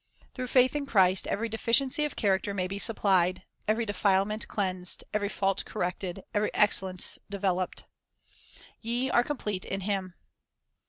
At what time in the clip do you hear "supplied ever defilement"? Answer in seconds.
2.79-4.47